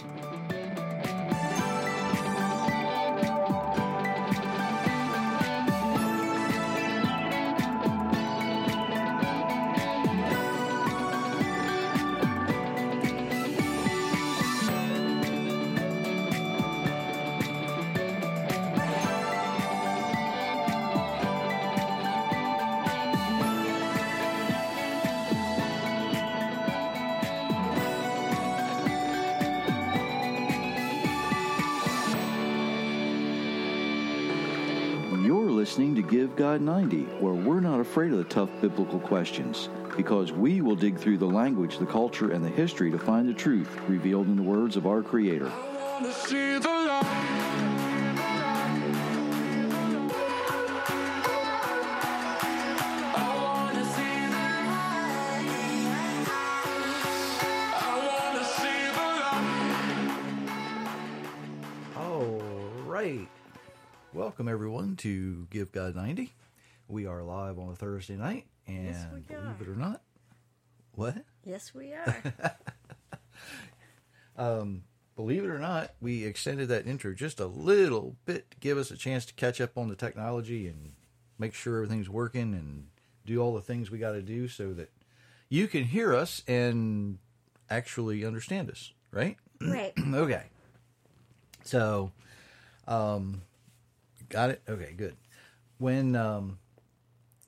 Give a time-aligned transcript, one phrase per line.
[0.00, 0.29] You're
[36.10, 40.74] Give God 90, where we're not afraid of the tough biblical questions, because we will
[40.74, 44.34] dig through the language, the culture, and the history to find the truth revealed in
[44.34, 45.52] the words of our Creator.
[64.30, 66.32] Welcome, everyone, to Give God 90.
[66.86, 70.02] We are live on a Thursday night, and Yes, believe it or not,
[70.94, 71.16] what?
[71.42, 71.92] Yes, we
[74.38, 74.66] are.
[75.16, 78.92] Believe it or not, we extended that intro just a little bit to give us
[78.92, 80.92] a chance to catch up on the technology and
[81.36, 82.86] make sure everything's working and
[83.26, 84.92] do all the things we got to do so that
[85.48, 87.18] you can hear us and
[87.68, 89.36] actually understand us, right?
[89.60, 89.92] right.
[90.14, 90.44] okay.
[91.64, 92.12] So,
[92.86, 93.42] um,
[94.30, 94.62] got it.
[94.68, 95.16] Okay, good.
[95.78, 96.58] When um,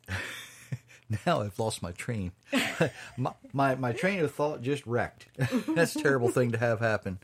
[1.27, 2.33] now I've lost my train.
[3.17, 5.27] my, my my train of thought just wrecked.
[5.75, 7.19] That's a terrible thing to have happen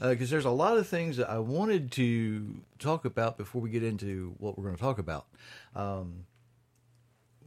[0.00, 3.82] because there's a lot of things that I wanted to talk about before we get
[3.82, 5.26] into what we're going to talk about.
[5.74, 6.26] Um,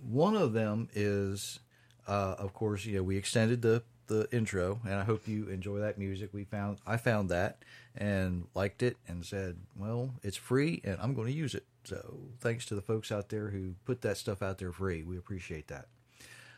[0.02, 1.60] one of them is,
[2.08, 5.80] uh, of course, you know, we extended the the intro, and I hope you enjoy
[5.80, 6.30] that music.
[6.34, 7.64] We found I found that
[7.98, 12.20] and liked it, and said, "Well, it's free, and I'm going to use it." So,
[12.40, 15.04] thanks to the folks out there who put that stuff out there free.
[15.04, 15.88] We appreciate that.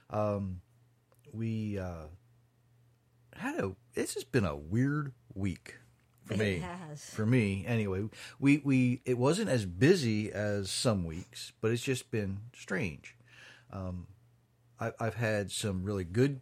[0.10, 0.62] Um,
[1.34, 2.08] we uh,
[3.36, 3.76] had a.
[3.94, 5.76] This has been a weird week
[6.26, 6.58] for It me.
[6.60, 7.04] has.
[7.10, 8.08] For me, anyway.
[8.40, 13.16] We we it wasn't as busy as some weeks, but it's just been strange.
[13.72, 14.08] Um,
[14.80, 16.42] I, I've had some really good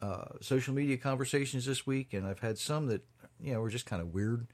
[0.00, 3.02] uh, social media conversations this week, and I've had some that
[3.40, 4.46] you know were just kind of weird.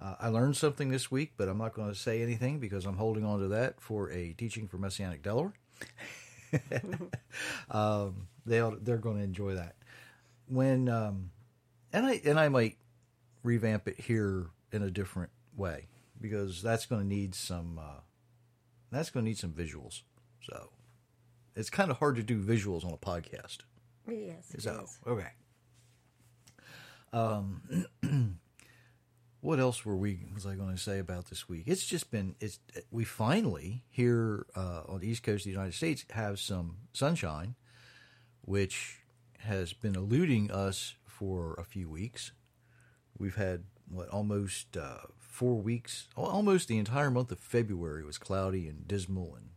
[0.00, 2.96] Uh, I learned something this week, but I'm not going to say anything because I'm
[2.96, 5.52] holding on to that for a teaching for Messianic Delaware.
[7.70, 9.76] um, they'll they're going to enjoy that
[10.50, 11.30] when um,
[11.92, 12.76] and I and I might
[13.42, 15.88] revamp it here in a different way
[16.20, 18.00] because that's going to need some uh,
[18.90, 20.02] that's going to need some visuals.
[20.42, 20.70] So
[21.54, 23.58] it's kind of hard to do visuals on a podcast.
[24.08, 24.52] Yes.
[24.52, 25.28] it So okay.
[27.12, 27.86] Um,
[29.40, 31.64] what else were we was I going to say about this week?
[31.66, 32.58] It's just been it's
[32.90, 37.54] we finally here uh, on the east coast of the United States have some sunshine,
[38.42, 39.00] which
[39.40, 42.32] has been eluding us for a few weeks.
[43.18, 48.68] We've had what almost uh, four weeks, almost the entire month of February was cloudy
[48.68, 49.48] and dismal and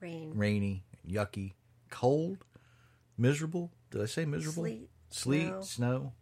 [0.00, 0.32] Rain.
[0.34, 1.54] rainy, yucky,
[1.90, 2.44] cold,
[3.18, 3.70] miserable.
[3.90, 4.62] Did I say miserable?
[4.62, 5.62] Sleet, sleet, snow.
[5.62, 6.12] snow.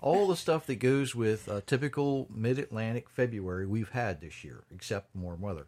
[0.00, 5.14] All the stuff that goes with a typical mid-Atlantic February we've had this year, except
[5.16, 5.66] warm weather.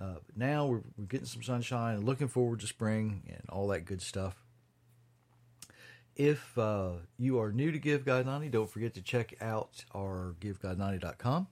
[0.00, 3.84] Uh, now we're, we're getting some sunshine and looking forward to spring and all that
[3.84, 4.44] good stuff.
[6.14, 10.34] If uh, you are new to Give God 90, don't forget to check out our
[10.40, 11.48] GiveGod90.com.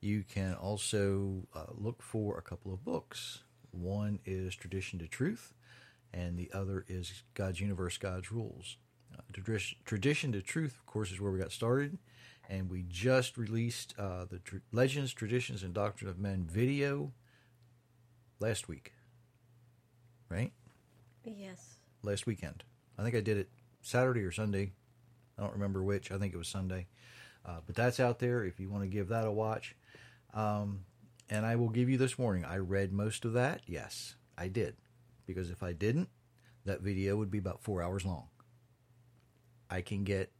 [0.00, 3.42] You can also uh, look for a couple of books.
[3.70, 5.52] One is Tradition to Truth,
[6.12, 8.76] and the other is God's Universe, God's Rules.
[9.32, 11.98] Tradi- Tradition to Truth, of course, is where we got started,
[12.48, 17.12] and we just released uh, the tr- Legends, Traditions, and Doctrine of Men video
[18.40, 18.92] last week,
[20.28, 20.52] right?
[21.24, 21.76] Yes.
[22.02, 22.64] last weekend.
[22.98, 23.50] I think I did it
[23.82, 24.72] Saturday or Sunday.
[25.38, 26.10] I don't remember which.
[26.10, 26.86] I think it was Sunday.
[27.44, 29.76] Uh, but that's out there if you want to give that a watch.
[30.34, 30.80] Um,
[31.28, 32.44] and I will give you this warning.
[32.44, 33.62] I read most of that.
[33.66, 34.76] Yes, I did.
[35.26, 36.08] Because if I didn't,
[36.64, 38.28] that video would be about four hours long.
[39.70, 40.32] I can get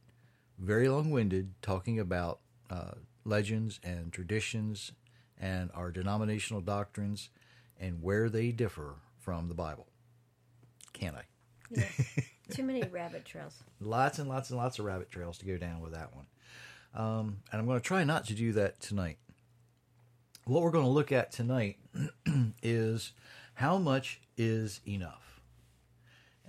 [0.59, 2.39] very long winded talking about
[2.69, 2.91] uh,
[3.25, 4.91] legends and traditions
[5.39, 7.29] and our denominational doctrines
[7.79, 9.87] and where they differ from the Bible.
[10.93, 11.23] Can I?
[11.71, 12.19] Yes.
[12.51, 13.63] Too many rabbit trails.
[13.79, 16.25] Lots and lots and lots of rabbit trails to go down with that one.
[16.93, 19.17] Um, and I'm going to try not to do that tonight.
[20.45, 21.77] What we're going to look at tonight
[22.61, 23.13] is
[23.53, 25.30] how much is enough.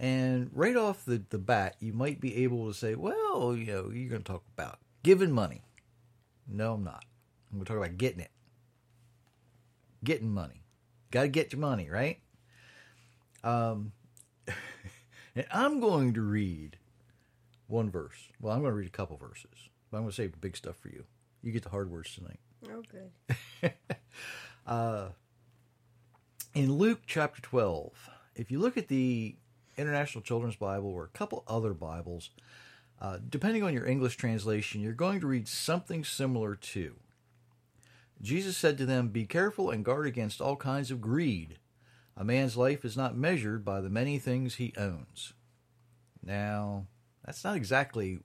[0.02, 3.88] And right off the, the bat, you might be able to say, well, you know,
[3.94, 5.62] you're going to talk about giving money.
[6.48, 7.04] No, I'm not.
[7.50, 8.32] I'm going to talk about getting it.
[10.02, 10.64] Getting money.
[11.12, 12.18] Got to get your money, right?
[13.44, 13.92] Um,
[15.36, 16.78] and I'm going to read
[17.68, 18.28] one verse.
[18.40, 20.74] Well, I'm going to read a couple verses, but I'm going to save big stuff
[20.78, 21.04] for you.
[21.42, 22.40] You get the hard words tonight.
[22.68, 23.72] Oh, good.
[26.54, 29.36] in Luke chapter 12, if you look at the
[29.76, 32.30] International Children's Bible or a couple other Bibles,
[33.00, 36.94] uh, depending on your English translation, you're going to read something similar to
[38.22, 41.58] Jesus said to them, Be careful and guard against all kinds of greed.
[42.16, 45.32] A man's life is not measured by the many things he owns.
[46.22, 46.86] Now,
[47.24, 48.20] that's not exactly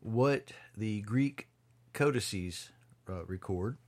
[0.00, 1.48] what the Greek
[1.94, 2.68] codices
[3.08, 3.78] uh, record.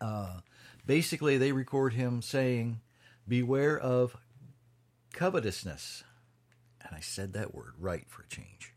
[0.00, 0.38] Uh,
[0.86, 2.80] basically, they record him saying,
[3.26, 4.16] Beware of
[5.16, 6.04] covetousness.
[6.82, 8.74] And I said that word right for a change.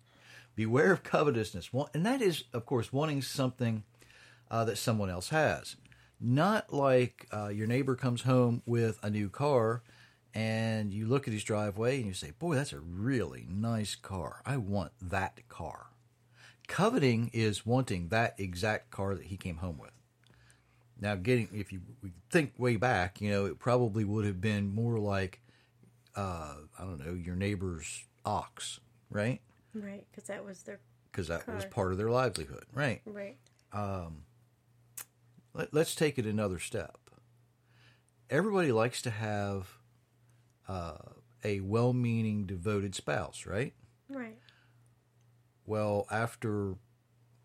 [0.56, 1.69] Beware of covetousness.
[1.94, 3.83] And that is, of course, wanting something
[4.50, 5.75] uh, that someone else has.
[6.19, 9.83] Not like uh, your neighbor comes home with a new car
[10.33, 14.41] and you look at his driveway and you say, Boy, that's a really nice car.
[14.45, 15.88] I want that car.
[16.68, 19.91] Coveting is wanting that exact car that he came home with.
[21.00, 21.81] Now, getting if you
[22.30, 25.41] think way back, you know, it probably would have been more like,
[26.16, 28.80] uh, I don't know, your neighbor's ox,
[29.10, 29.42] right?
[29.74, 30.80] Right, because that was their
[31.12, 33.02] Because that was part of their livelihood, right?
[33.06, 33.38] right.
[35.54, 36.98] Let, let's take it another step.
[38.30, 39.78] Everybody likes to have
[40.68, 40.98] uh,
[41.44, 43.74] a well-meaning, devoted spouse, right?
[44.08, 44.38] Right.
[45.66, 46.76] Well, after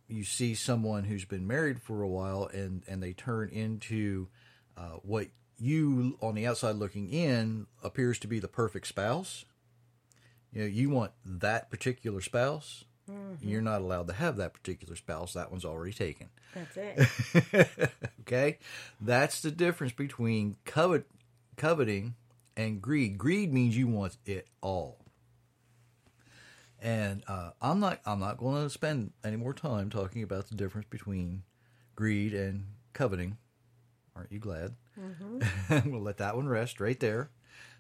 [0.09, 4.29] you see someone who's been married for a while and and they turn into
[4.77, 5.29] uh, what
[5.59, 9.45] you on the outside looking in appears to be the perfect spouse,
[10.53, 12.85] you know, you want that particular spouse.
[13.43, 15.35] You're not allowed to have that particular spouse.
[15.35, 16.31] That one's already taken.
[16.55, 17.91] That's it.
[18.21, 18.59] okay,
[18.99, 21.06] that's the difference between covet,
[21.56, 22.15] coveting
[22.56, 23.19] and greed.
[23.19, 24.99] Greed means you want it all.
[26.81, 28.01] And uh, I'm not.
[28.06, 31.43] I'm not going to spend any more time talking about the difference between
[31.97, 33.37] greed and coveting.
[34.17, 34.75] Aren't you glad?
[35.87, 37.31] we'll let that one rest right there.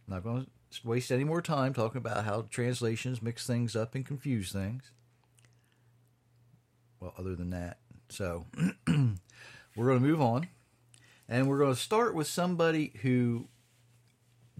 [0.06, 3.94] I'm not going to waste any more time talking about how translations mix things up
[3.94, 4.90] and confuse things.
[7.00, 7.78] Well, other than that,
[8.08, 8.46] so
[8.86, 10.48] we're going to move on,
[11.28, 13.48] and we're going to start with somebody who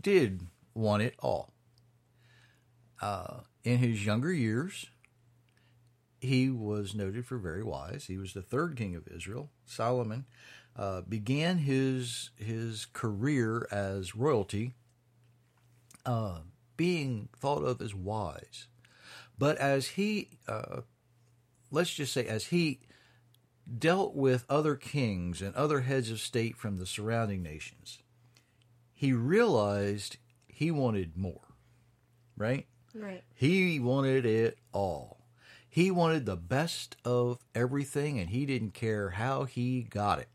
[0.00, 1.52] did want it all.
[3.00, 4.86] Uh, in his younger years,
[6.20, 8.06] he was noted for very wise.
[8.06, 9.50] He was the third king of Israel.
[9.64, 10.24] Solomon
[10.76, 14.74] uh, began his his career as royalty,
[16.04, 16.38] uh,
[16.76, 18.66] being thought of as wise.
[19.38, 20.82] But as he, uh,
[21.70, 22.80] let's just say, as he
[23.78, 27.98] dealt with other kings and other heads of state from the surrounding nations,
[28.92, 31.40] he realized he wanted more.
[32.36, 32.66] Right?
[32.94, 33.22] Right.
[33.34, 35.18] He wanted it all.
[35.68, 40.28] He wanted the best of everything, and he didn't care how he got it.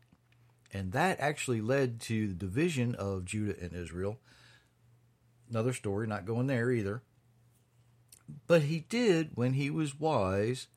[0.72, 4.18] And that actually led to the division of Judah and Israel.
[5.48, 7.02] Another story, not going there either.
[8.46, 10.68] But he did, when he was wise,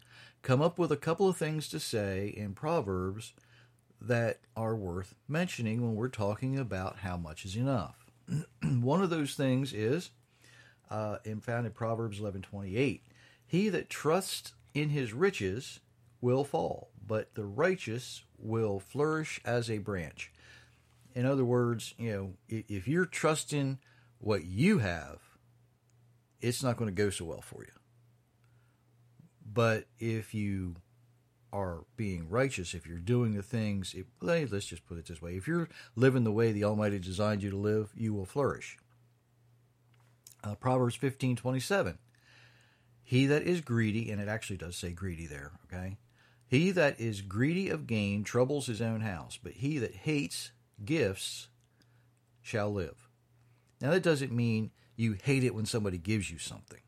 [0.42, 3.34] come up with a couple of things to say in Proverbs
[4.02, 8.06] that are worth mentioning when we're talking about how much is enough.
[8.64, 10.10] One of those things is
[10.90, 13.04] uh, and found in Proverbs eleven twenty eight.
[13.46, 15.80] He that trusts in his riches
[16.24, 20.32] will fall, but the righteous will flourish as a branch.
[21.14, 23.78] In other words, you know, if you're trusting
[24.20, 25.20] what you have,
[26.42, 27.74] it's not going to go so well for you.
[29.46, 30.78] But if you
[31.52, 35.36] are being righteous, if you're doing the things, let- let's just put it this way:
[35.36, 38.78] if you're living the way the Almighty designed you to live, you will flourish
[40.44, 42.00] uh, Proverbs fifteen twenty seven.
[43.04, 45.98] He that is greedy, and it actually does say greedy there, okay?
[46.54, 50.52] He that is greedy of gain troubles his own house, but he that hates
[50.86, 51.48] gifts
[52.44, 53.10] shall live.
[53.82, 56.82] Now, that doesn't mean you hate it when somebody gives you something.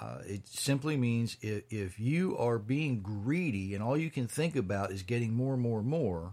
[0.00, 4.56] Uh, it simply means if, if you are being greedy and all you can think
[4.56, 6.32] about is getting more and more more,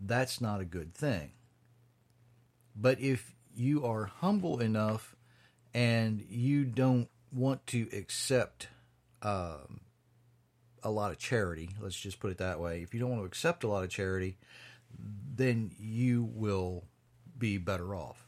[0.00, 1.32] that's not a good thing.
[2.76, 5.16] But if you are humble enough
[5.74, 8.68] and you don't want to accept
[9.20, 9.80] um,
[10.82, 12.82] a lot of charity, let's just put it that way.
[12.82, 14.36] If you don't want to accept a lot of charity,
[15.36, 16.84] then you will
[17.38, 18.26] be better off.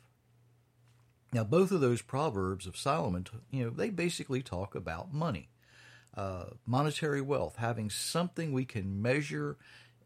[1.33, 5.49] Now, both of those proverbs of Solomon, you know, they basically talk about money.
[6.17, 9.57] uh, monetary wealth, having something we can measure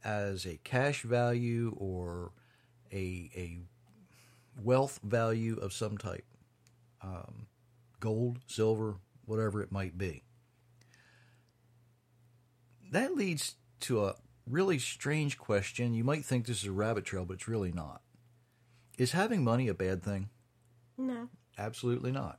[0.04, 2.32] as a cash value or
[2.92, 3.58] a, a
[4.62, 6.24] wealth value of some type
[7.02, 7.46] um,
[8.00, 10.22] gold, silver, whatever it might be.
[12.94, 14.14] That leads to a
[14.48, 15.94] really strange question.
[15.94, 18.02] You might think this is a rabbit trail, but it's really not.
[18.96, 20.28] Is having money a bad thing?
[20.96, 21.28] No.
[21.58, 22.38] Absolutely not.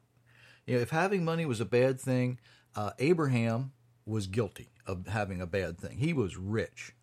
[0.66, 2.40] You know, if having money was a bad thing,
[2.74, 3.74] uh, Abraham
[4.06, 5.98] was guilty of having a bad thing.
[5.98, 6.94] He was rich.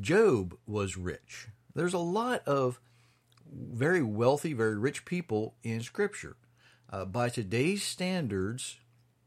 [0.00, 1.46] Job was rich.
[1.72, 2.80] There's a lot of
[3.48, 6.36] very wealthy, very rich people in Scripture.
[6.90, 8.78] Uh, by today's standards,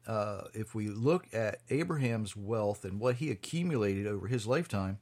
[0.09, 4.97] uh, if we look at Abraham's wealth and what he accumulated over his lifetime,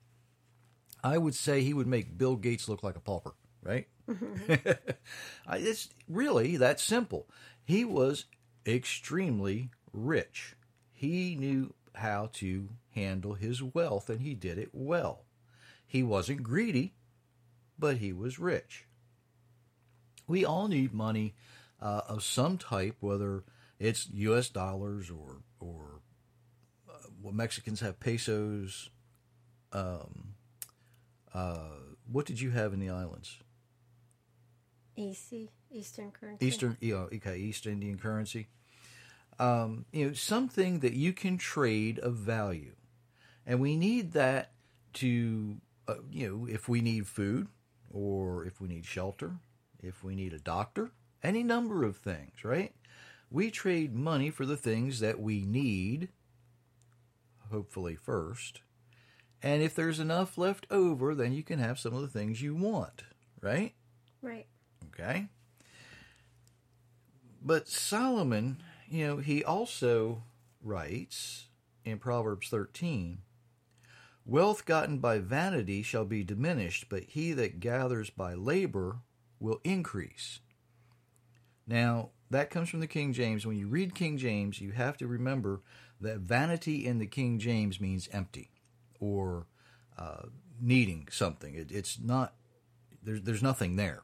[1.04, 3.34] I would say he would make Bill Gates look like a pauper,
[3.64, 3.88] right?
[5.48, 7.28] I- it's really that simple.
[7.64, 8.26] He was
[8.66, 10.56] extremely rich.
[10.94, 15.24] He knew how to handle his wealth and he did it well.
[15.86, 16.96] He wasn't greedy,
[17.80, 18.86] but he was rich.
[20.28, 21.34] We all need money
[21.82, 23.44] uh, of some type, whether
[23.80, 24.50] it's U.S.
[24.50, 26.02] dollars or or
[26.90, 28.90] uh, what Mexicans have pesos.
[29.72, 30.36] Um,
[31.34, 31.70] uh,
[32.10, 33.38] what did you have in the islands?
[34.96, 36.46] EC, Eastern currency.
[36.46, 38.48] Eastern, know, okay, East Indian currency.
[39.40, 42.74] Um, you know, something that you can trade of value,
[43.46, 44.54] and we need that
[44.94, 45.58] to,
[45.88, 47.48] uh, you know, if we need food,
[47.92, 49.36] or if we need shelter,
[49.84, 50.90] if we need a doctor,
[51.22, 52.74] any number of things, right?
[53.30, 56.10] We trade money for the things that we need,
[57.52, 58.62] hopefully first,
[59.42, 62.56] and if there's enough left over, then you can have some of the things you
[62.56, 63.04] want,
[63.42, 63.74] right?
[64.22, 64.48] Right.
[64.88, 65.28] Okay.
[67.42, 70.24] But Solomon, you know, he also
[70.62, 71.48] writes
[71.86, 73.20] in Proverbs 13
[74.26, 78.98] Wealth gotten by vanity shall be diminished, but he that gathers by labor
[79.40, 80.42] will increase.
[81.66, 83.46] Now, that comes from the King James.
[83.46, 85.62] When you read King James, you have to remember
[86.02, 88.52] that vanity in the King James means empty
[89.00, 89.48] or
[89.98, 90.24] uh,
[90.62, 91.56] needing something.
[91.56, 92.34] It, it's not,
[93.02, 94.04] there's, there's nothing there.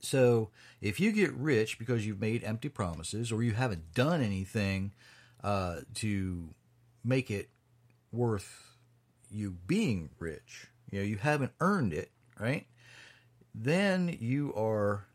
[0.00, 0.50] So
[0.82, 4.92] if you get rich because you've made empty promises or you haven't done anything
[5.42, 6.50] uh, to
[7.02, 7.48] make it
[8.12, 8.76] worth
[9.30, 12.66] you being rich, you know, you haven't earned it, right?
[13.54, 15.06] Then you are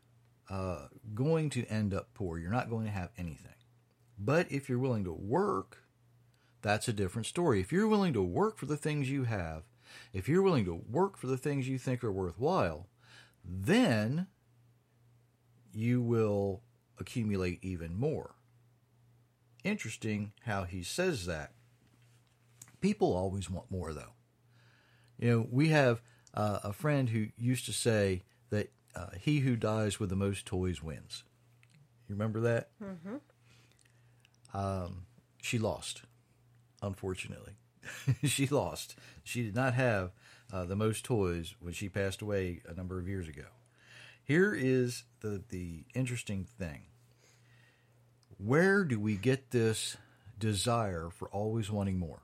[0.50, 2.36] uh, going to end up poor.
[2.36, 3.54] You're not going to have anything.
[4.18, 5.84] But if you're willing to work,
[6.60, 7.60] that's a different story.
[7.60, 9.62] If you're willing to work for the things you have,
[10.12, 12.88] if you're willing to work for the things you think are worthwhile,
[13.44, 14.26] then
[15.72, 16.62] you will
[16.98, 18.34] accumulate even more.
[19.64, 21.52] Interesting how he says that.
[22.80, 24.14] People always want more, though.
[25.18, 26.02] You know, we have
[26.34, 30.46] uh, a friend who used to say that uh, he who dies with the most
[30.46, 31.24] toys wins.
[32.08, 32.70] You remember that?
[32.82, 33.16] Mm-hmm.
[34.56, 35.06] Um,
[35.40, 36.02] she lost,
[36.82, 37.52] unfortunately.
[38.24, 38.96] she lost.
[39.22, 40.10] She did not have
[40.52, 43.44] uh, the most toys when she passed away a number of years ago.
[44.24, 46.82] Here is the the interesting thing.
[48.38, 49.96] Where do we get this
[50.38, 52.22] desire for always wanting more?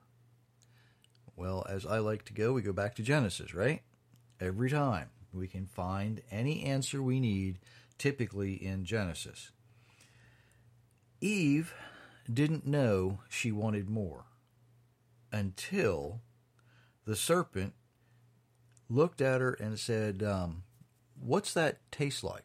[1.37, 3.83] Well, as I like to go, we go back to Genesis, right?
[4.41, 7.59] Every time we can find any answer we need,
[7.99, 9.51] typically in Genesis.
[11.21, 11.75] Eve
[12.33, 14.25] didn't know she wanted more
[15.33, 16.21] until
[17.05, 17.75] the serpent
[18.89, 20.63] looked at her and said, um,
[21.19, 22.45] What's that taste like?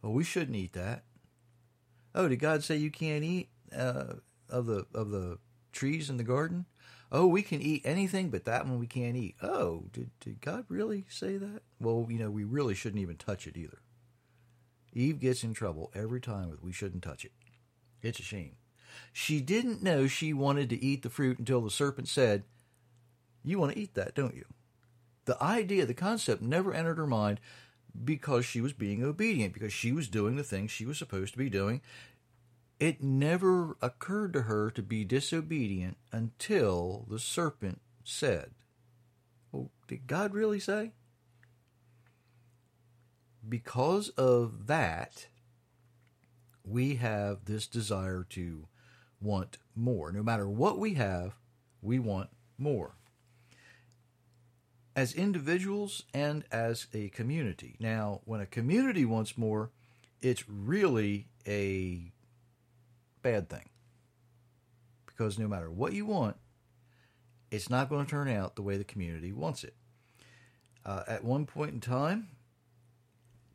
[0.00, 1.04] Well, we shouldn't eat that.
[2.14, 4.14] Oh, did God say you can't eat uh,
[4.48, 5.38] of the of the
[5.72, 6.66] trees in the garden?
[7.14, 9.36] Oh, we can eat anything, but that one we can't eat.
[9.42, 11.60] Oh, did did God really say that?
[11.78, 13.82] Well, you know, we really shouldn't even touch it either.
[14.94, 17.32] Eve gets in trouble every time with we shouldn't touch it.
[18.00, 18.56] It's a shame.
[19.12, 22.44] She didn't know she wanted to eat the fruit until the serpent said,
[23.44, 24.46] "You want to eat that, don't you?"
[25.26, 27.40] The idea, the concept never entered her mind
[28.04, 31.38] because she was being obedient, because she was doing the things she was supposed to
[31.38, 31.82] be doing.
[32.82, 38.50] It never occurred to her to be disobedient until the serpent said,
[39.52, 40.90] Well, did God really say?
[43.48, 45.28] Because of that,
[46.64, 48.66] we have this desire to
[49.20, 50.10] want more.
[50.10, 51.36] No matter what we have,
[51.82, 52.96] we want more
[54.96, 57.76] as individuals and as a community.
[57.78, 59.70] Now, when a community wants more,
[60.20, 62.10] it's really a
[63.22, 63.68] bad thing.
[65.06, 66.36] because no matter what you want,
[67.50, 69.74] it's not going to turn out the way the community wants it.
[70.84, 72.28] Uh, at one point in time,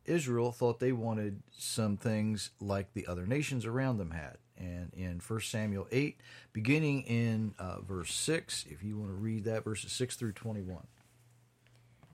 [0.04, 4.38] Israel thought they wanted some things like the other nations around them had.
[4.56, 6.20] And in 1 Samuel 8,
[6.52, 10.86] beginning in uh, verse 6, if you want to read that, verses 6 through 21.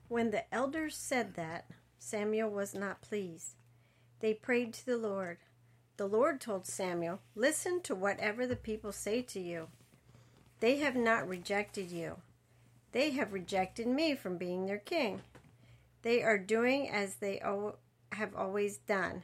[0.09, 3.55] When the elders said that, Samuel was not pleased.
[4.19, 5.37] They prayed to the Lord.
[5.97, 9.69] The Lord told Samuel, Listen to whatever the people say to you.
[10.59, 12.17] They have not rejected you.
[12.91, 15.21] They have rejected me from being their king.
[16.01, 17.79] They are doing as they al-
[18.11, 19.23] have always done.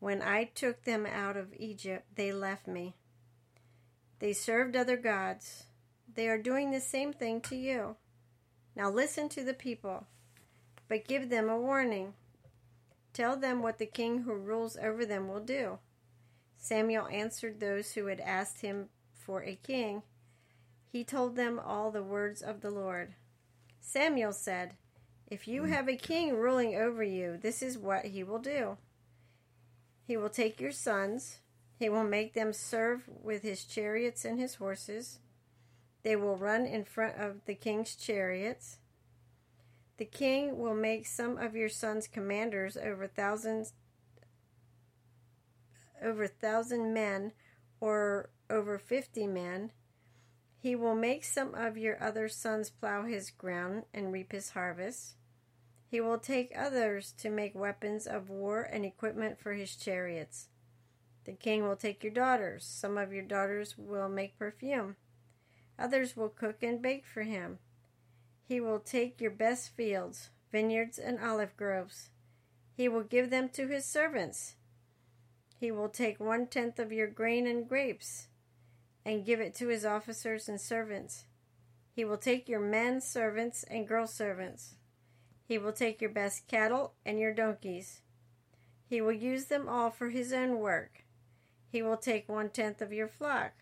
[0.00, 2.94] When I took them out of Egypt, they left me.
[4.18, 5.64] They served other gods.
[6.12, 7.96] They are doing the same thing to you.
[8.74, 10.06] Now listen to the people,
[10.88, 12.14] but give them a warning.
[13.12, 15.78] Tell them what the king who rules over them will do.
[16.62, 20.02] Samuel answered those who had asked him for a king.
[20.86, 23.14] He told them all the words of the Lord.
[23.80, 24.76] Samuel said,
[25.26, 28.78] If you have a king ruling over you, this is what he will do.
[30.06, 31.40] He will take your sons,
[31.80, 35.18] he will make them serve with his chariots and his horses.
[36.04, 38.78] They will run in front of the king's chariots.
[39.96, 43.72] The king will make some of your sons commanders over thousands
[46.02, 47.32] over a thousand men
[47.80, 49.72] or over fifty men.
[50.58, 55.16] He will make some of your other sons plow his ground and reap his harvest.
[55.86, 60.48] He will take others to make weapons of war and equipment for his chariots.
[61.24, 62.64] The king will take your daughters.
[62.64, 64.96] Some of your daughters will make perfume.
[65.78, 67.58] Others will cook and bake for him.
[68.44, 72.10] He will take your best fields, vineyards, and olive groves.
[72.74, 74.56] He will give them to his servants.
[75.62, 78.26] He will take one tenth of your grain and grapes
[79.04, 81.26] and give it to his officers and servants.
[81.94, 84.74] He will take your men servants and girl servants.
[85.46, 88.00] He will take your best cattle and your donkeys.
[88.88, 91.04] He will use them all for his own work.
[91.68, 93.52] He will take one tenth of your flock,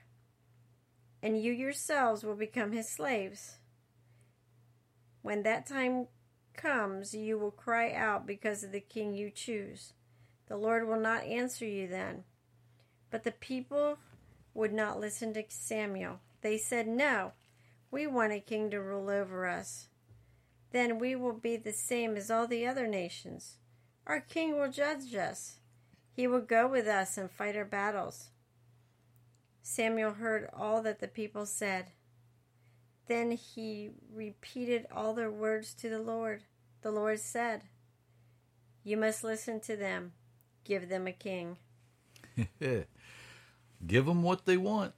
[1.23, 3.59] and you yourselves will become his slaves.
[5.21, 6.07] When that time
[6.57, 9.93] comes, you will cry out because of the king you choose.
[10.51, 12.25] The Lord will not answer you then.
[13.09, 13.99] But the people
[14.53, 16.19] would not listen to Samuel.
[16.43, 17.35] They said, No,
[17.93, 19.87] we want a king to rule over us.
[20.73, 23.59] Then we will be the same as all the other nations.
[24.09, 25.59] Our king will judge us.
[26.13, 28.31] He will go with us and fight our battles.
[29.63, 31.93] Samuel heard all that the people said.
[33.07, 36.43] Then he repeated all their words to the Lord.
[36.83, 37.63] The Lord said,
[38.83, 40.13] You must listen to them.
[40.65, 41.57] Give them a king.
[43.87, 44.95] Give them what they want.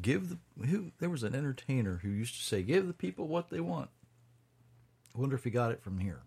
[0.00, 3.50] Give the who there was an entertainer who used to say, "Give the people what
[3.50, 3.90] they want."
[5.14, 6.22] I wonder if he got it from here.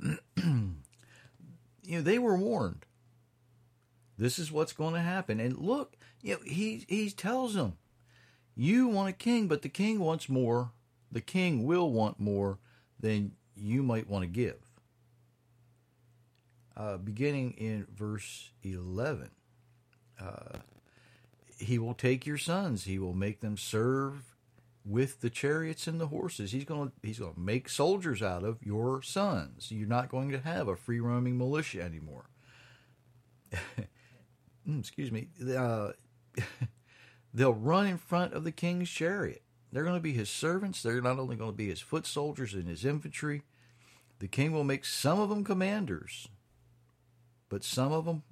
[0.36, 0.76] you
[1.86, 2.86] know, they were warned.
[4.16, 7.78] This is what's going to happen, and look, you know, he he tells them,
[8.54, 10.72] "You want a king, but the king wants more.
[11.10, 12.58] The king will want more
[12.98, 14.67] than you might want to give."
[16.78, 19.30] Uh, beginning in verse eleven
[21.58, 22.84] he will take your sons.
[22.84, 24.34] He will make them serve
[24.84, 26.52] with the chariots and the horses.
[26.52, 29.70] He's going to he's going to make soldiers out of your sons.
[29.70, 32.30] You're not going to have a free roaming militia anymore.
[34.68, 35.28] Mm, excuse me.
[35.56, 35.92] Uh,
[37.32, 39.40] they'll run in front of the king's chariot.
[39.72, 40.82] They're going to be his servants.
[40.82, 43.44] They're not only going to be his foot soldiers and his infantry
[44.18, 46.28] the king will make some of them commanders
[47.48, 48.22] but some of them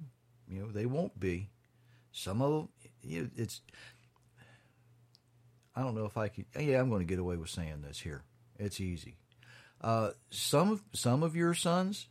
[0.47, 1.49] you know they won't be
[2.17, 2.69] some of them,
[3.03, 3.61] you know, it's.
[5.75, 6.45] I don't know if I could.
[6.59, 8.23] Yeah, I'm going to get away with saying this here.
[8.57, 9.17] It's easy.
[9.79, 12.07] Uh, some of some of your sons,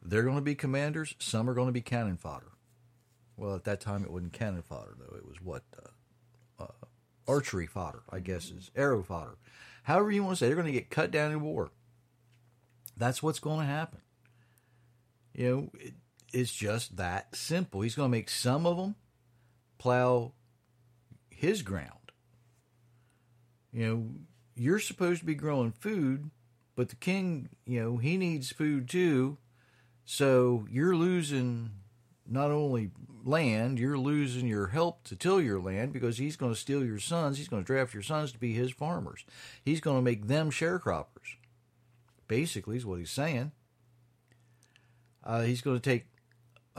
[0.00, 1.16] they're going to be commanders.
[1.18, 2.52] Some are going to be cannon fodder.
[3.36, 5.16] Well, at that time, it wasn't cannon fodder though.
[5.16, 6.86] It was what uh, uh,
[7.26, 9.36] archery fodder, I guess, is arrow fodder.
[9.82, 11.72] However you want to say, they're going to get cut down in war.
[12.96, 14.00] That's what's going to happen.
[15.34, 15.94] You know, it,
[16.32, 17.80] it's just that simple.
[17.80, 18.94] He's going to make some of them
[19.78, 20.32] plow
[21.30, 22.12] his ground.
[23.72, 24.06] You know,
[24.56, 26.30] you're supposed to be growing food,
[26.76, 29.38] but the king, you know, he needs food too.
[30.04, 31.70] So you're losing
[32.28, 32.90] not only
[33.24, 36.98] land, you're losing your help to till your land because he's going to steal your
[36.98, 37.38] sons.
[37.38, 39.24] He's going to draft your sons to be his farmers.
[39.64, 41.36] He's going to make them sharecroppers.
[42.28, 43.52] Basically, is what he's saying.
[45.24, 46.06] Uh, he's going to take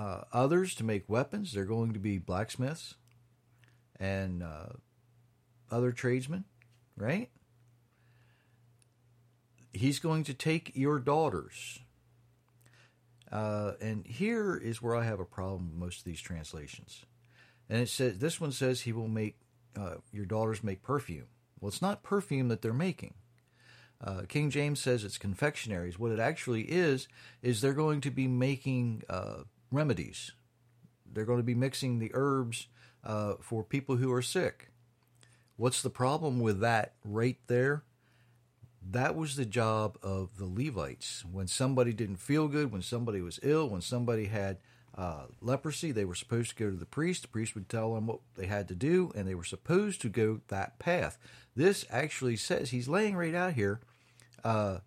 [0.02, 1.54] uh, others to make weapons.
[1.54, 2.96] They're going to be blacksmiths,
[4.00, 4.74] and uh,
[5.70, 6.46] other tradesmen,
[6.98, 7.30] right?
[9.74, 11.80] He's going to take your daughters.
[13.32, 17.06] Uh, and here is where I have a problem with most of these translations.
[17.70, 19.38] And it says this one says he will make
[19.80, 21.28] uh, your daughters make perfume.
[21.60, 23.14] Well, it's not perfume that they're making.
[24.04, 26.00] Uh, King James says it's confectionaries.
[26.00, 27.08] What it actually is
[27.44, 30.32] is they're going to be making uh, remedies.
[31.12, 32.68] They're going to be mixing the herbs
[33.04, 34.72] uh, for people who are sick.
[35.58, 37.84] What's the problem with that right there?
[38.90, 41.24] That was the job of the Levites.
[41.32, 44.58] When somebody didn't feel good, when somebody was ill, when somebody had
[44.98, 47.22] uh, leprosy, they were supposed to go to the priest.
[47.22, 50.10] The priest would tell them what they had to do, and they were supposed to
[50.10, 51.18] go that path.
[51.56, 53.82] This actually says, he's laying right out here,
[54.44, 54.80] uh,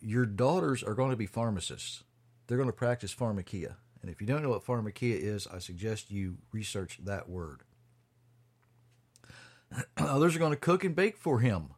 [0.00, 2.04] your daughters are going to be pharmacists.
[2.46, 3.74] They're going to practice pharmakia.
[4.04, 7.62] And if you don't know what pharmakia is, I suggest you research that word.
[9.96, 11.70] Others are going to cook and bake for him.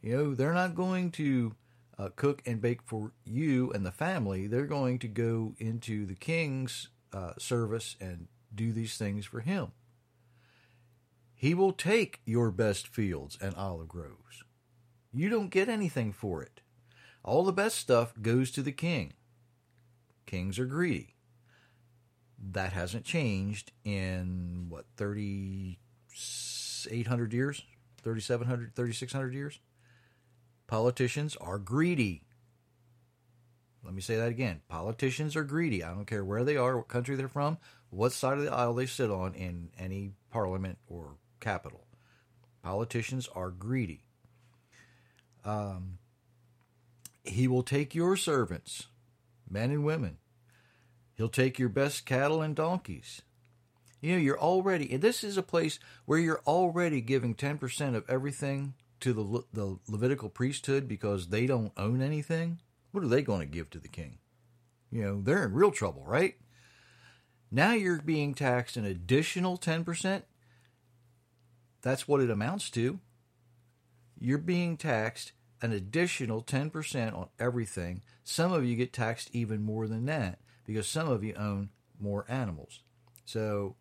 [0.00, 1.54] You know, they're not going to
[1.98, 4.46] uh, cook and bake for you and the family.
[4.46, 9.72] They're going to go into the king's uh, service and do these things for him.
[11.34, 14.44] He will take your best fields and olive groves.
[15.12, 16.62] You don't get anything for it.
[17.22, 19.12] All the best stuff goes to the king.
[20.26, 21.14] Kings are greedy.
[22.52, 27.62] That hasn't changed in what 3800 years,
[28.02, 29.60] 3700, 3600 years.
[30.66, 32.24] Politicians are greedy.
[33.84, 34.60] Let me say that again.
[34.68, 35.84] Politicians are greedy.
[35.84, 37.58] I don't care where they are, what country they're from,
[37.90, 41.86] what side of the aisle they sit on in any parliament or capital.
[42.62, 44.02] Politicians are greedy.
[45.44, 45.98] Um,
[47.22, 48.88] he will take your servants,
[49.48, 50.18] men and women.
[51.14, 53.22] He'll take your best cattle and donkeys.
[54.00, 58.04] You know, you're already, and this is a place where you're already giving 10% of
[58.08, 62.60] everything to the, Le- the Levitical priesthood because they don't own anything.
[62.92, 64.18] What are they going to give to the king?
[64.90, 66.36] You know, they're in real trouble, right?
[67.50, 70.22] Now you're being taxed an additional 10%.
[71.82, 73.00] That's what it amounts to.
[74.18, 78.02] You're being taxed an additional 10% on everything.
[78.24, 82.24] Some of you get taxed even more than that because some of you own more
[82.28, 82.80] animals.
[83.24, 83.76] So,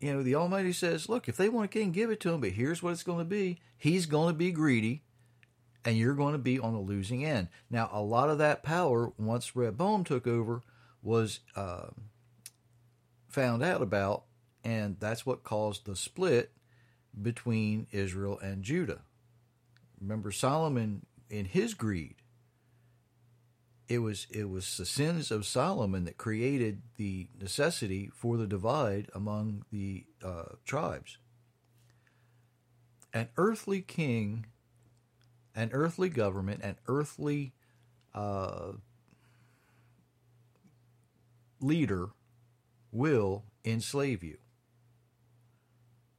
[0.00, 2.50] you know, the Almighty says, look, if they want king, give it to him, but
[2.50, 3.60] here's what it's going to be.
[3.76, 5.02] He's going to be greedy,
[5.84, 7.48] and you're going to be on the losing end.
[7.70, 10.62] Now, a lot of that power, once Rehoboam took over,
[11.02, 11.88] was uh,
[13.28, 14.24] found out about,
[14.64, 16.52] and that's what caused the split
[17.20, 19.02] between Israel and Judah.
[20.02, 22.16] Remember, Solomon, in his greed,
[23.88, 29.08] it was it was the sins of Solomon that created the necessity for the divide
[29.14, 31.18] among the uh, tribes.
[33.14, 34.46] An earthly king,
[35.54, 37.52] an earthly government, an earthly
[38.12, 38.72] uh,
[41.60, 42.08] leader
[42.90, 44.38] will enslave you.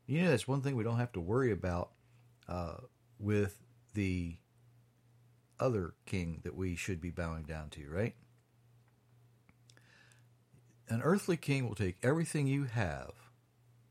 [0.06, 1.92] You know, that's one thing we don't have to worry about
[2.48, 2.76] uh,
[3.20, 3.63] with
[3.94, 4.38] the
[5.60, 8.16] other king that we should be bowing down to, right?
[10.90, 13.12] An earthly king will take everything you have,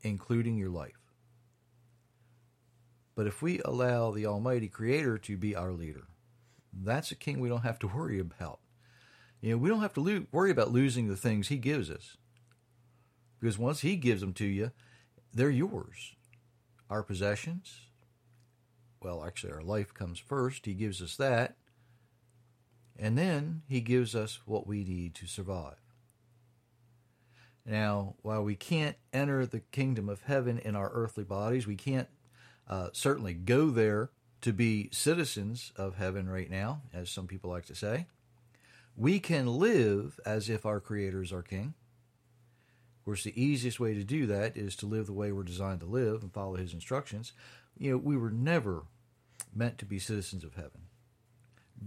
[0.01, 1.11] including your life.
[3.15, 6.07] But if we allow the Almighty Creator to be our leader,
[6.71, 8.59] that's a king we don't have to worry about.
[9.41, 12.17] You know, we don't have to lo- worry about losing the things He gives us.
[13.39, 14.71] Because once He gives them to you,
[15.33, 16.15] they're yours.
[16.89, 17.81] Our possessions,
[19.03, 20.65] well, actually, our life comes first.
[20.65, 21.55] He gives us that.
[22.97, 25.77] And then He gives us what we need to survive.
[27.65, 32.09] Now, while we can't enter the kingdom of heaven in our earthly bodies, we can't
[32.67, 34.11] uh, certainly go there
[34.41, 38.07] to be citizens of heaven right now, as some people like to say.
[38.95, 41.73] We can live as if our Creator is our King.
[42.99, 45.79] Of course, the easiest way to do that is to live the way we're designed
[45.79, 47.31] to live and follow His instructions.
[47.77, 48.83] You know, we were never
[49.55, 50.87] meant to be citizens of heaven.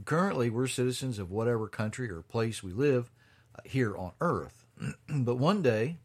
[0.04, 3.10] Currently, we're citizens of whatever country or place we live
[3.54, 4.64] uh, here on earth.
[5.08, 5.98] but one day,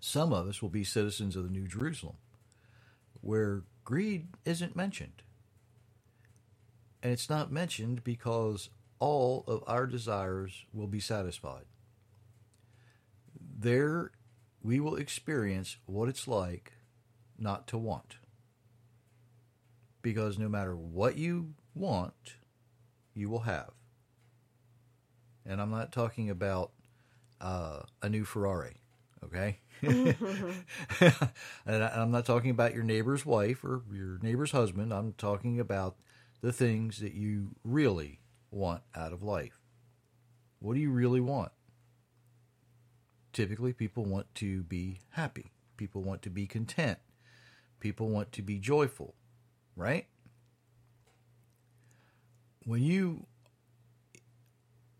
[0.00, 2.16] some of us will be citizens of the New Jerusalem,
[3.20, 5.22] where greed isn't mentioned.
[7.02, 11.64] And it's not mentioned because all of our desires will be satisfied.
[13.58, 14.12] There,
[14.62, 16.72] we will experience what it's like
[17.38, 18.16] not to want.
[20.04, 22.34] Because no matter what you want,
[23.14, 23.70] you will have.
[25.46, 26.72] And I'm not talking about
[27.40, 28.82] uh, a new Ferrari,
[29.24, 29.60] Okay.
[29.82, 30.14] and
[31.66, 34.92] I'm not talking about your neighbor's wife or your neighbor's husband.
[34.92, 35.96] I'm talking about
[36.42, 39.58] the things that you really want out of life.
[40.58, 41.52] What do you really want?
[43.32, 45.50] Typically, people want to be happy.
[45.78, 46.98] People want to be content.
[47.80, 49.14] People want to be joyful,
[49.76, 50.06] right?
[52.64, 53.26] When you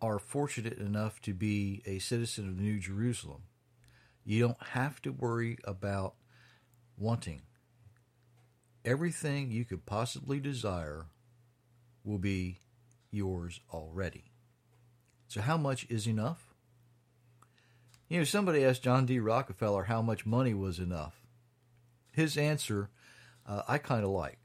[0.01, 3.43] are fortunate enough to be a citizen of the New Jerusalem,
[4.25, 6.15] you don't have to worry about
[6.99, 7.43] wanting.
[8.85, 11.07] Everything you could possibly desire
[12.05, 12.59] will be
[13.11, 14.25] yours already.
[15.29, 16.55] So, how much is enough?
[18.09, 19.19] You know, somebody asked John D.
[19.19, 21.23] Rockefeller how much money was enough.
[22.13, 22.91] His answer,
[23.47, 24.44] uh, I kind of like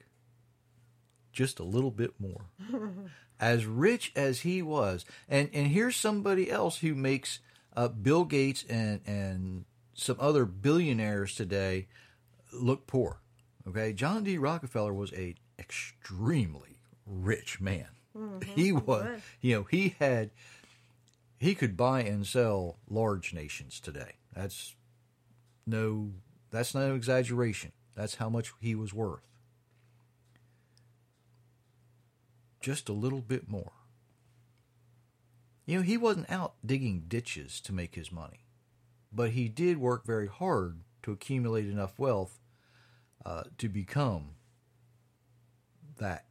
[1.32, 2.46] just a little bit more.
[3.40, 7.40] as rich as he was, and and here's somebody else who makes
[7.76, 11.88] uh, Bill Gates and and some other billionaires today
[12.54, 13.22] look poor.
[13.68, 14.38] Okay, John D.
[14.38, 17.88] Rockefeller was a extremely rich man.
[18.56, 20.32] He was, you know, he had
[21.38, 24.16] he could buy and sell large nations today.
[24.36, 24.76] That's
[25.66, 26.12] no
[26.52, 27.72] that's no exaggeration.
[27.96, 29.29] That's how much he was worth.
[32.60, 33.72] Just a little bit more.
[35.66, 38.46] You know, he wasn't out digging ditches to make his money,
[39.14, 42.40] but he did work very hard to accumulate enough wealth
[43.26, 44.32] uh, to become
[46.00, 46.26] that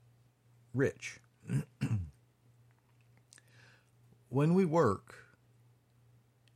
[0.75, 1.21] rich.
[4.29, 5.15] when we work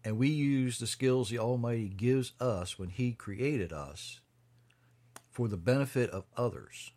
[0.05, 4.21] and we use the skills the Almighty gives us when He created us
[5.31, 6.93] for the benefit of others,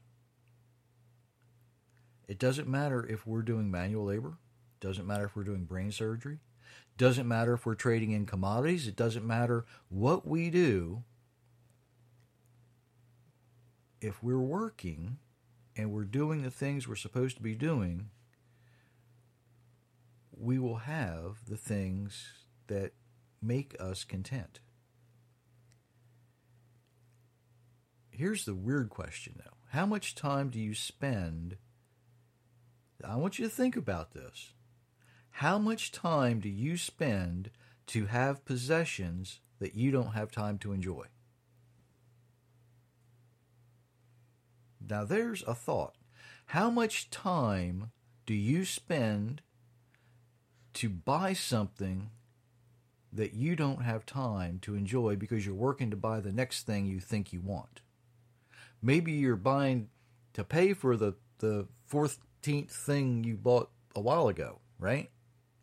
[2.27, 4.37] it doesn't matter if we're doing manual labor,
[4.79, 6.39] doesn't matter if we're doing brain surgery,
[6.97, 11.03] doesn't matter if we're trading in commodities, it doesn't matter what we do.
[14.01, 15.17] If we're working
[15.75, 18.09] and we're doing the things we're supposed to be doing,
[20.31, 22.33] we will have the things
[22.67, 22.93] that
[23.41, 24.59] make us content.
[28.09, 29.57] Here's the weird question, though.
[29.69, 31.57] How much time do you spend?
[33.03, 34.53] I want you to think about this.
[35.31, 37.49] How much time do you spend
[37.87, 41.07] to have possessions that you don't have time to enjoy?
[44.87, 45.95] Now, there's a thought.
[46.47, 47.91] How much time
[48.25, 49.41] do you spend
[50.75, 52.11] to buy something
[53.11, 56.85] that you don't have time to enjoy because you're working to buy the next thing
[56.85, 57.81] you think you want?
[58.81, 59.89] Maybe you're buying
[60.33, 61.67] to pay for the, the
[62.45, 65.09] 14th thing you bought a while ago, right?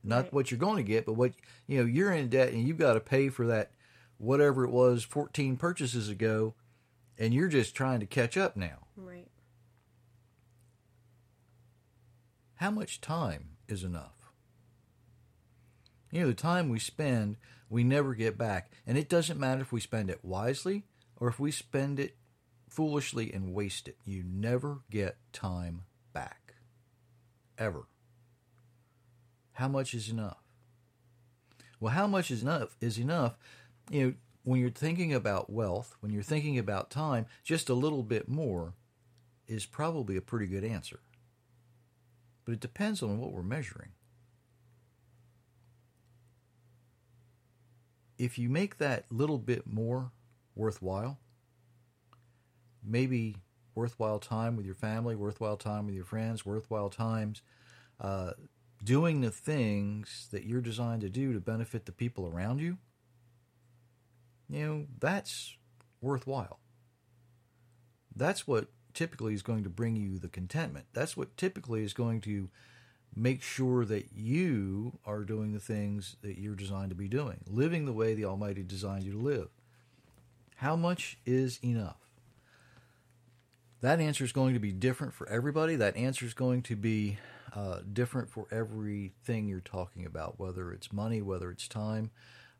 [0.04, 0.32] Not Right.
[0.32, 1.32] what you're going to get, but what,
[1.66, 3.72] you know, you're in debt and you've got to pay for that
[4.18, 6.54] whatever it was 14 purchases ago
[7.18, 8.86] and you're just trying to catch up now.
[8.96, 9.28] Right.
[12.56, 14.32] How much time is enough?
[16.10, 17.36] You know, the time we spend,
[17.68, 18.70] we never get back.
[18.86, 20.84] And it doesn't matter if we spend it wisely
[21.16, 22.16] or if we spend it
[22.68, 23.96] foolishly and waste it.
[24.04, 26.41] You never get time back.
[27.62, 27.86] Ever.
[29.52, 30.42] How much is enough?
[31.78, 33.36] Well, how much is enough is enough,
[33.90, 38.02] you know, when you're thinking about wealth, when you're thinking about time, just a little
[38.02, 38.74] bit more
[39.46, 41.00] is probably a pretty good answer
[42.44, 43.90] but it depends on what we're measuring.
[48.18, 50.12] If you make that little bit more
[50.54, 51.18] worthwhile,
[52.84, 53.36] maybe
[53.74, 57.42] worthwhile time with your family, worthwhile time with your friends, worthwhile times
[58.00, 58.32] uh,
[58.84, 62.78] doing the things that you're designed to do to benefit the people around you,
[64.48, 65.56] you know, that's
[66.00, 66.58] worthwhile.
[68.14, 70.86] That's what typically is going to bring you the contentment.
[70.92, 72.50] That's what typically is going to
[73.14, 77.84] make sure that you are doing the things that you're designed to be doing, living
[77.84, 79.48] the way the Almighty designed you to live.
[80.56, 82.01] How much is enough?
[83.82, 85.74] That answer is going to be different for everybody.
[85.74, 87.18] That answer is going to be
[87.54, 92.12] uh, different for everything you're talking about, whether it's money, whether it's time.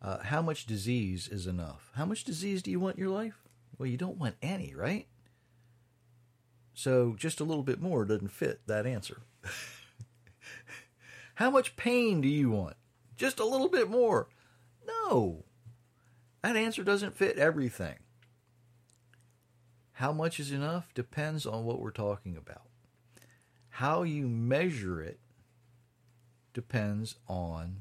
[0.03, 1.93] Uh, how much disease is enough?
[1.95, 3.45] How much disease do you want in your life?
[3.79, 5.07] Well, you don't want any, right?
[6.75, 9.23] So just a little bit more doesn't fit that answer.
[11.37, 12.77] How much pain do you want?
[13.17, 14.29] Just a little bit more.
[14.85, 15.45] No.
[16.43, 17.99] That answer doesn't fit everything.
[19.93, 22.69] How much is enough depends on what we're talking about.
[23.69, 25.19] How you measure it
[26.53, 27.79] depends on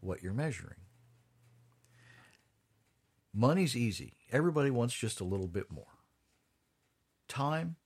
[0.00, 0.80] what you're measuring.
[3.32, 4.14] Money's easy.
[4.30, 5.86] Everybody wants just a little bit more.
[7.26, 7.76] Time,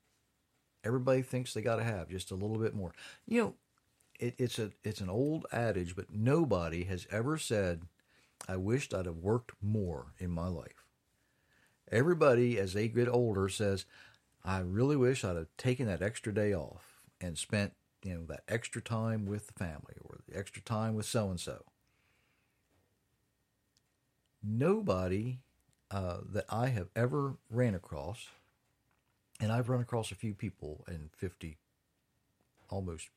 [0.84, 2.92] everybody thinks they got to have just a little bit more.
[3.26, 3.54] You know,
[4.18, 7.82] it, it's a it's an old adage, but nobody has ever said,
[8.48, 10.77] "I wished I'd have worked more in my life."
[11.90, 13.84] Everybody, as they get older, says,
[14.44, 18.44] "I really wish I'd have taken that extra day off and spent you know that
[18.48, 21.64] extra time with the family or the extra time with so and so."
[24.42, 25.40] Nobody
[25.90, 28.28] uh, that I have ever ran across,
[29.40, 31.56] and I've run across a few people in 50,
[32.70, 33.08] almost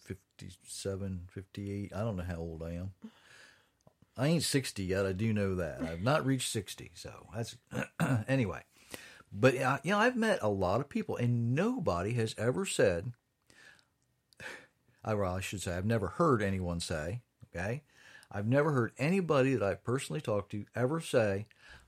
[0.00, 1.92] 57, 58.
[1.94, 2.92] I don't know how old I am.
[4.18, 5.06] I ain't 60 yet.
[5.06, 5.80] I do know that.
[5.80, 6.90] I've not reached 60.
[6.94, 7.56] So that's,
[8.28, 8.62] anyway.
[9.32, 13.12] But, uh, you know, I've met a lot of people, and nobody has ever said,
[15.04, 17.22] I, well, I should say, I've never heard anyone say,
[17.54, 17.82] okay?
[18.32, 21.46] I've never heard anybody that I've personally talked to ever say,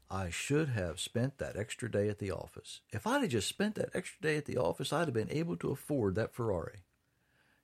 [0.08, 2.80] I should have spent that extra day at the office.
[2.90, 5.56] If I'd have just spent that extra day at the office, I'd have been able
[5.56, 6.84] to afford that Ferrari.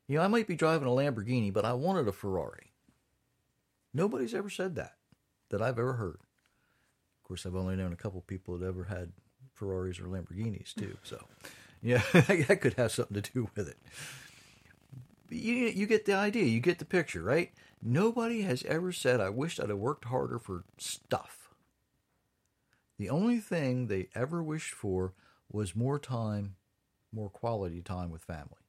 [0.09, 2.73] You know, I might be driving a Lamborghini, but I wanted a Ferrari.
[3.97, 4.93] Nobody's ever said that,
[5.49, 6.19] that I've ever heard.
[6.21, 9.13] Of course, I've only known a couple of people that ever had
[9.55, 10.99] Ferraris or Lamborghinis, too.
[11.03, 11.25] So,
[11.81, 13.79] yeah, that could have something to do with it.
[15.31, 16.45] You, you get the idea.
[16.45, 17.53] You get the picture, right?
[17.83, 21.49] Nobody has ever said, I wished I'd have worked harder for stuff.
[22.99, 25.15] The only thing they ever wished for
[25.51, 26.57] was more time,
[27.13, 28.61] more quality time with family.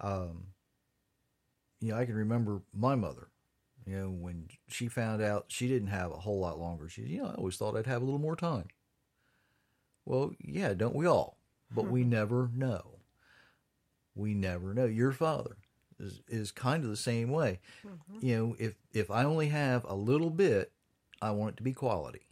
[0.00, 0.48] Um,
[1.80, 3.28] you know, I can remember my mother,
[3.86, 7.22] you know, when she found out she didn't have a whole lot longer, she, you
[7.22, 8.66] know, I always thought I'd have a little more time.
[10.04, 11.38] Well, yeah, don't we all?
[11.74, 12.10] But we hmm.
[12.10, 12.98] never know.
[14.14, 14.86] We never know.
[14.86, 15.56] Your father
[15.98, 17.60] is, is kind of the same way.
[17.86, 18.26] Mm-hmm.
[18.26, 20.72] You know, if if I only have a little bit,
[21.20, 22.22] I want it to be quality.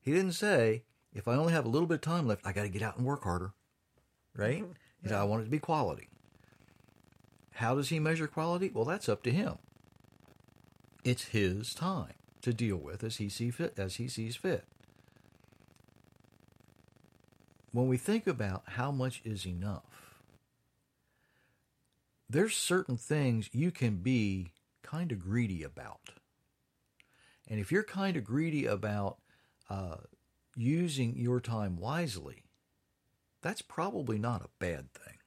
[0.00, 2.62] He didn't say if I only have a little bit of time left, I got
[2.62, 3.52] to get out and work harder,
[4.36, 4.62] right?
[4.62, 4.72] Mm-hmm.
[5.02, 6.08] He said I want it to be quality.
[7.52, 8.70] How does he measure quality?
[8.72, 9.58] Well, that's up to him.
[11.04, 14.64] It's his time to deal with as he see fit as he sees fit.
[17.72, 19.82] When we think about how much is enough,
[22.30, 26.10] there's certain things you can be kind of greedy about.
[27.48, 29.18] And if you're kind of greedy about
[29.68, 29.96] uh,
[30.56, 32.44] using your time wisely,
[33.42, 35.18] that's probably not a bad thing.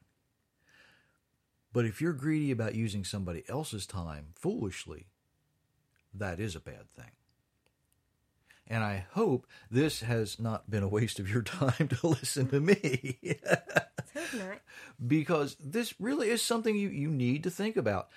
[1.71, 5.05] But if you're greedy about using somebody else's time foolishly,
[6.13, 7.11] that is a bad thing.
[8.69, 12.59] And I hope this has not been a waste of your time to listen to
[12.59, 13.19] me.
[14.13, 14.61] Hope not.
[15.07, 18.09] because this really is something you, you need to think about.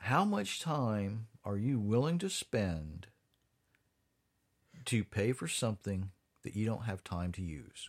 [0.00, 3.06] How much time are you willing to spend
[4.86, 6.10] to pay for something
[6.42, 7.88] that you don't have time to use?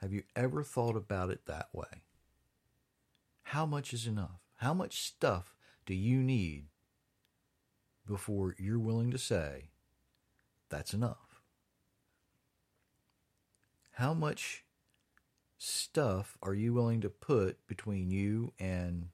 [0.00, 2.02] Have you ever thought about it that way?
[3.44, 4.40] How much is enough?
[4.56, 5.53] How much stuff
[5.86, 6.66] do you need
[8.06, 9.70] before you're willing to say,
[10.68, 11.40] that's enough?
[13.92, 14.64] How much
[15.58, 19.08] stuff are you willing to put between you and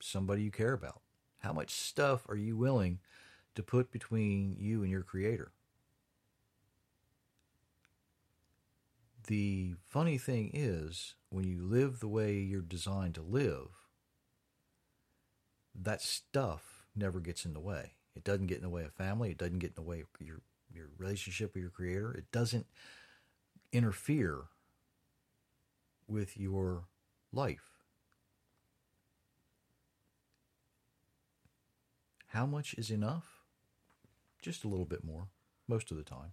[0.00, 1.00] somebody you care about?
[1.40, 3.00] How much stuff are you willing
[3.54, 5.52] to put between you and your creator?
[9.26, 13.83] The funny thing is, when you live the way you're designed to live,
[15.74, 17.92] that stuff never gets in the way.
[18.14, 19.30] It doesn't get in the way of family.
[19.30, 20.40] It doesn't get in the way of your,
[20.72, 22.12] your relationship with your creator.
[22.12, 22.66] It doesn't
[23.72, 24.42] interfere
[26.06, 26.84] with your
[27.32, 27.70] life.
[32.28, 33.40] How much is enough?
[34.42, 35.28] Just a little bit more,
[35.68, 36.32] most of the time.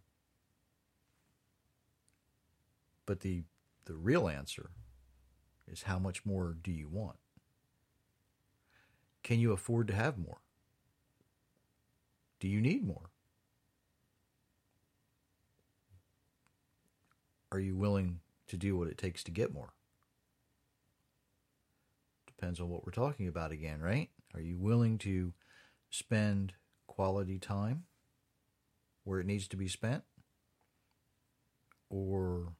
[3.05, 3.43] But the
[3.85, 4.71] the real answer
[5.67, 7.17] is how much more do you want?
[9.31, 10.39] Can you afford to have more?
[12.41, 13.11] Do you need more?
[17.49, 19.71] Are you willing to do what it takes to get more?
[22.27, 24.09] Depends on what we're talking about again, right?
[24.33, 25.31] Are you willing to
[25.89, 26.51] spend
[26.87, 27.85] quality time
[29.05, 30.03] where it needs to be spent?
[31.89, 32.51] Or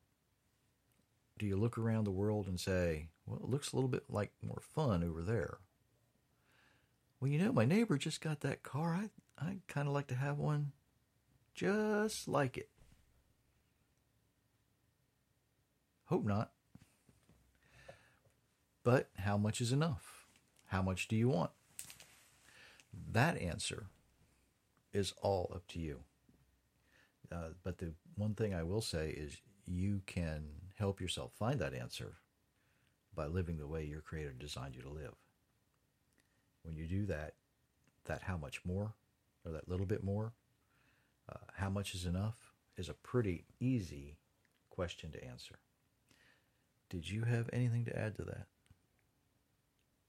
[1.38, 4.32] do you look around the world and say, well, it looks a little bit like
[4.42, 5.58] more fun over there?
[7.22, 8.96] Well, you know, my neighbor just got that car.
[8.96, 10.72] I I kind of like to have one
[11.54, 12.70] just like it.
[16.06, 16.52] Hope not.
[18.84, 20.26] But how much is enough?
[20.68, 21.52] How much do you want?
[23.12, 23.88] That answer
[24.92, 26.00] is all up to you.
[27.32, 30.46] Uh, but the one thing I will say is you can
[30.78, 32.18] help yourself find that answer
[33.16, 35.14] by living the way your Creator designed you to live.
[36.64, 37.34] When you do that,
[38.06, 38.94] that how much more,
[39.46, 40.34] or that little bit more,
[41.30, 44.18] uh, how much is enough, is a pretty easy
[44.70, 45.60] question to answer.
[46.90, 48.48] Did you have anything to add to that?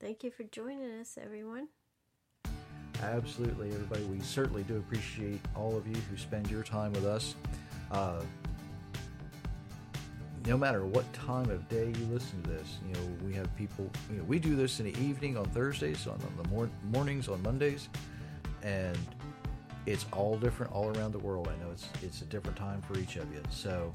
[0.00, 1.68] Thank you for joining us, everyone.
[3.02, 4.04] Absolutely, everybody.
[4.04, 7.34] We certainly do appreciate all of you who spend your time with us.
[7.90, 8.22] Uh,
[10.46, 13.88] no matter what time of day you listen to this, you know, we have people,
[14.10, 17.28] you know, we do this in the evening on Thursdays, on, on the mor- mornings
[17.28, 17.88] on Mondays,
[18.62, 18.98] and
[19.86, 21.48] it's all different all around the world.
[21.48, 23.42] I know it's it's a different time for each of you.
[23.50, 23.92] So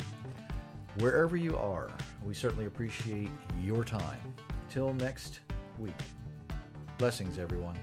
[0.99, 1.89] wherever you are,
[2.23, 3.29] we certainly appreciate
[3.61, 4.19] your time.
[4.69, 5.39] Till next
[5.79, 5.93] week.
[6.97, 7.77] Blessings everyone.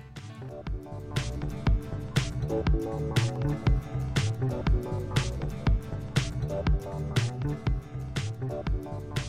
[8.84, 9.23] Bye.